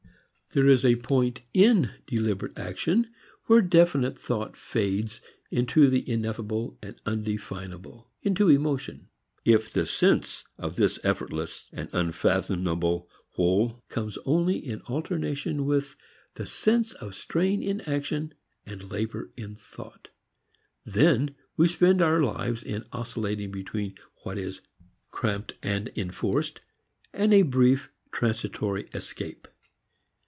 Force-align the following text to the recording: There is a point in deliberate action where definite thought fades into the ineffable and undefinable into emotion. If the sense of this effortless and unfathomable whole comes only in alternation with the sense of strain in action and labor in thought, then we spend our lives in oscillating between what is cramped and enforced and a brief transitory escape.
There 0.53 0.67
is 0.67 0.83
a 0.83 0.97
point 0.97 1.39
in 1.53 1.91
deliberate 2.05 2.59
action 2.59 3.09
where 3.45 3.61
definite 3.61 4.19
thought 4.19 4.57
fades 4.57 5.21
into 5.49 5.89
the 5.89 6.03
ineffable 6.11 6.77
and 6.83 6.99
undefinable 7.05 8.09
into 8.21 8.49
emotion. 8.49 9.07
If 9.45 9.71
the 9.71 9.85
sense 9.85 10.43
of 10.57 10.75
this 10.75 10.99
effortless 11.05 11.69
and 11.71 11.87
unfathomable 11.93 13.09
whole 13.29 13.81
comes 13.87 14.17
only 14.25 14.57
in 14.57 14.81
alternation 14.89 15.63
with 15.65 15.95
the 16.33 16.45
sense 16.45 16.91
of 16.95 17.15
strain 17.15 17.63
in 17.63 17.79
action 17.87 18.33
and 18.65 18.91
labor 18.91 19.31
in 19.37 19.55
thought, 19.55 20.09
then 20.83 21.33
we 21.55 21.69
spend 21.69 22.01
our 22.01 22.21
lives 22.21 22.61
in 22.61 22.83
oscillating 22.91 23.51
between 23.51 23.95
what 24.23 24.37
is 24.37 24.59
cramped 25.11 25.53
and 25.63 25.89
enforced 25.95 26.59
and 27.13 27.33
a 27.33 27.43
brief 27.43 27.89
transitory 28.11 28.89
escape. 28.93 29.47